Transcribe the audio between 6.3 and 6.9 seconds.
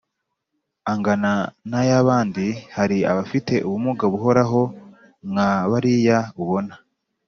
ubona